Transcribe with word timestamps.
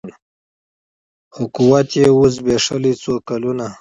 خو 1.33 1.43
قوت 1.55 1.89
یې 1.99 2.07
وو 2.15 2.25
زبېښلی 2.35 2.93
څو 3.01 3.13
کلونو 3.27 3.65